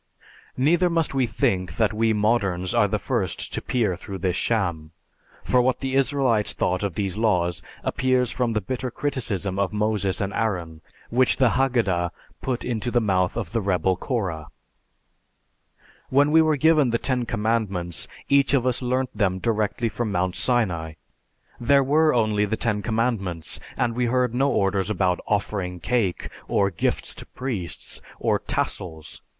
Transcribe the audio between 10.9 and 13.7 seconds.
which the Haggadah put into the mouth of the